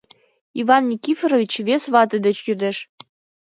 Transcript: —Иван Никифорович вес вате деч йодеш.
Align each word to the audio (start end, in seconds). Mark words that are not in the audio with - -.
—Иван 0.61 0.83
Никифорович 0.91 1.53
вес 1.67 1.83
вате 1.93 2.17
деч 2.25 2.37
йодеш. 2.47 2.77